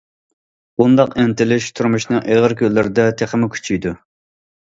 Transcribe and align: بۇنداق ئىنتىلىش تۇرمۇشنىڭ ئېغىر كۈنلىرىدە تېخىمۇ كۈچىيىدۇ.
بۇنداق 0.81 1.11
ئىنتىلىش 1.23 1.67
تۇرمۇشنىڭ 1.79 2.23
ئېغىر 2.31 2.57
كۈنلىرىدە 2.61 3.07
تېخىمۇ 3.21 3.53
كۈچىيىدۇ. 3.57 3.93